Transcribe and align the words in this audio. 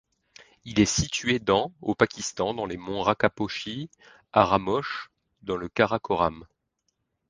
Il 0.65 0.79
est 0.79 0.87
situé 0.91 1.37
dans 1.37 1.75
au 1.83 1.93
Pakistan, 1.93 2.55
dans 2.55 2.65
les 2.65 2.77
monts 2.77 3.03
Rakaposhi-Haramosh, 3.03 5.11
dans 5.43 5.57
le 5.57 5.69
Karakoram. 5.69 6.43